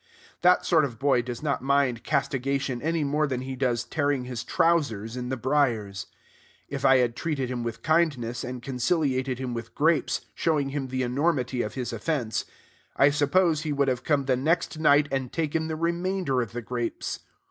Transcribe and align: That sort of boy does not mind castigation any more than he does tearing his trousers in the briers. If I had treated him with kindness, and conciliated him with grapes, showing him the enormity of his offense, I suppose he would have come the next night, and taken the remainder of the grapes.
That 0.41 0.65
sort 0.65 0.83
of 0.83 0.97
boy 0.97 1.21
does 1.21 1.43
not 1.43 1.61
mind 1.61 2.03
castigation 2.03 2.81
any 2.81 3.03
more 3.03 3.27
than 3.27 3.41
he 3.41 3.55
does 3.55 3.83
tearing 3.83 4.23
his 4.25 4.43
trousers 4.43 5.15
in 5.15 5.29
the 5.29 5.37
briers. 5.37 6.07
If 6.67 6.83
I 6.83 6.97
had 6.97 7.15
treated 7.15 7.51
him 7.51 7.61
with 7.63 7.83
kindness, 7.83 8.43
and 8.43 8.63
conciliated 8.63 9.37
him 9.37 9.53
with 9.53 9.75
grapes, 9.75 10.21
showing 10.33 10.69
him 10.69 10.87
the 10.87 11.03
enormity 11.03 11.61
of 11.61 11.75
his 11.75 11.93
offense, 11.93 12.45
I 12.97 13.11
suppose 13.11 13.61
he 13.61 13.71
would 13.73 13.89
have 13.89 14.03
come 14.03 14.25
the 14.25 14.35
next 14.35 14.79
night, 14.79 15.07
and 15.11 15.31
taken 15.31 15.67
the 15.67 15.75
remainder 15.75 16.41
of 16.41 16.53
the 16.53 16.63
grapes. 16.63 17.19